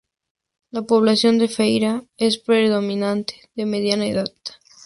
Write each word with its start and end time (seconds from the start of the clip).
La 0.71 0.81
población 0.81 1.37
de 1.37 1.47
Feira 1.47 2.03
es 2.17 2.39
predominantemente 2.39 3.51
de 3.53 3.67
mediana 3.67 4.07
edad. 4.07 4.33